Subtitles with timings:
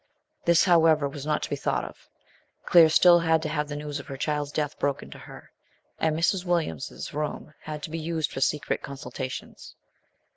[0.45, 2.09] This, however, was not to be thousht of.
[2.65, 5.51] Claire still had to have the news of her child's death broken to her,
[5.99, 6.43] and Mrs.
[6.43, 9.75] Williams's room had to be used for secret consultations.